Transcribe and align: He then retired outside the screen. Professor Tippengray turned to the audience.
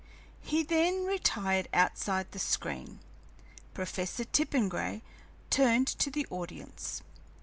He 0.41 0.63
then 0.63 1.05
retired 1.05 1.67
outside 1.75 2.31
the 2.31 2.39
screen. 2.39 3.01
Professor 3.75 4.23
Tippengray 4.23 5.03
turned 5.51 5.85
to 5.89 6.09
the 6.09 6.25
audience. 6.31 7.03